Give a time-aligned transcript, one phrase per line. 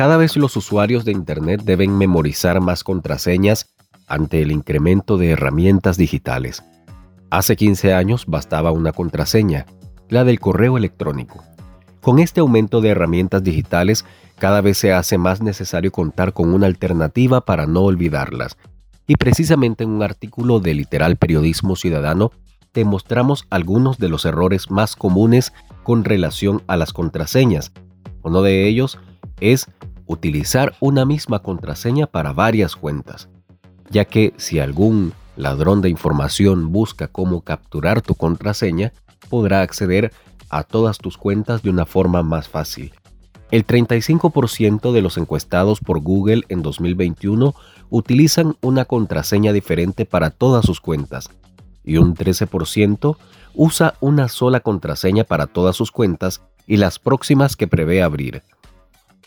[0.00, 3.68] Cada vez los usuarios de Internet deben memorizar más contraseñas
[4.06, 6.64] ante el incremento de herramientas digitales.
[7.28, 9.66] Hace 15 años bastaba una contraseña,
[10.08, 11.44] la del correo electrónico.
[12.00, 14.06] Con este aumento de herramientas digitales,
[14.38, 18.56] cada vez se hace más necesario contar con una alternativa para no olvidarlas.
[19.06, 22.30] Y precisamente en un artículo de Literal Periodismo Ciudadano
[22.72, 27.70] te mostramos algunos de los errores más comunes con relación a las contraseñas.
[28.22, 28.98] Uno de ellos
[29.40, 29.68] es
[30.10, 33.28] utilizar una misma contraseña para varias cuentas,
[33.90, 38.92] ya que si algún ladrón de información busca cómo capturar tu contraseña,
[39.28, 40.12] podrá acceder
[40.48, 42.92] a todas tus cuentas de una forma más fácil.
[43.52, 47.54] El 35% de los encuestados por Google en 2021
[47.88, 51.30] utilizan una contraseña diferente para todas sus cuentas
[51.84, 53.16] y un 13%
[53.54, 58.42] usa una sola contraseña para todas sus cuentas y las próximas que prevé abrir.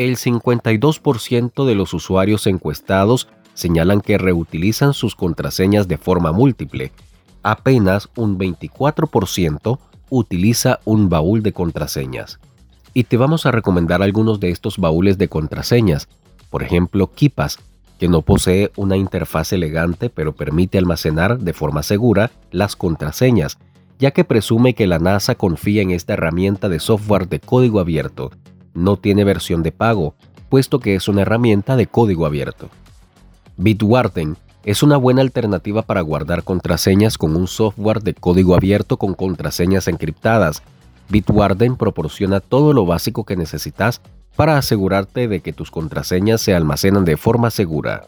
[0.00, 6.90] El 52% de los usuarios encuestados señalan que reutilizan sus contraseñas de forma múltiple.
[7.42, 12.40] Apenas un 24% utiliza un baúl de contraseñas.
[12.94, 16.08] Y te vamos a recomendar algunos de estos baúles de contraseñas.
[16.48, 17.58] Por ejemplo, Kipas,
[17.98, 23.58] que no posee una interfaz elegante pero permite almacenar de forma segura las contraseñas,
[23.98, 28.30] ya que presume que la NASA confía en esta herramienta de software de código abierto.
[28.74, 30.14] No tiene versión de pago,
[30.48, 32.68] puesto que es una herramienta de código abierto.
[33.56, 39.14] Bitwarden es una buena alternativa para guardar contraseñas con un software de código abierto con
[39.14, 40.62] contraseñas encriptadas.
[41.08, 44.00] Bitwarden proporciona todo lo básico que necesitas
[44.36, 48.04] para asegurarte de que tus contraseñas se almacenan de forma segura.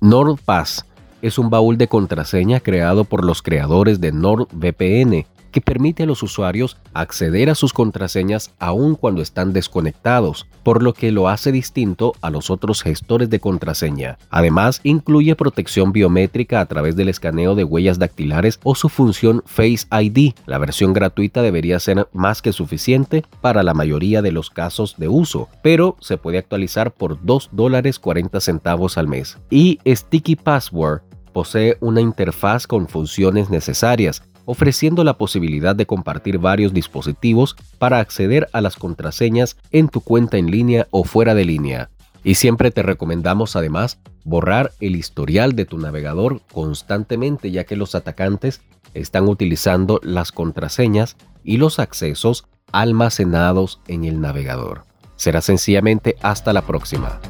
[0.00, 0.84] NordPass
[1.22, 6.24] es un baúl de contraseña creado por los creadores de NordVPN que permite a los
[6.24, 12.12] usuarios acceder a sus contraseñas aun cuando están desconectados, por lo que lo hace distinto
[12.22, 14.18] a los otros gestores de contraseña.
[14.30, 19.86] Además, incluye protección biométrica a través del escaneo de huellas dactilares o su función Face
[19.92, 20.32] ID.
[20.46, 25.06] La versión gratuita debería ser más que suficiente para la mayoría de los casos de
[25.06, 29.38] uso, pero se puede actualizar por 2 dólares 40 centavos al mes.
[29.50, 36.72] Y Sticky Password posee una interfaz con funciones necesarias, ofreciendo la posibilidad de compartir varios
[36.72, 41.90] dispositivos para acceder a las contraseñas en tu cuenta en línea o fuera de línea.
[42.22, 47.94] Y siempre te recomendamos además borrar el historial de tu navegador constantemente ya que los
[47.94, 48.62] atacantes
[48.94, 54.84] están utilizando las contraseñas y los accesos almacenados en el navegador.
[55.16, 57.20] Será sencillamente hasta la próxima.